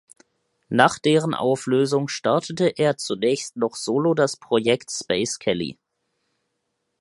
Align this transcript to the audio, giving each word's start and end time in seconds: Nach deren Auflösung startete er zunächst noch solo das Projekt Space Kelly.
Nach 0.69 0.97
deren 0.97 1.35
Auflösung 1.35 2.07
startete 2.07 2.69
er 2.79 2.97
zunächst 2.97 3.55
noch 3.55 3.75
solo 3.75 4.15
das 4.15 4.35
Projekt 4.35 4.89
Space 4.91 5.37
Kelly. 5.37 5.77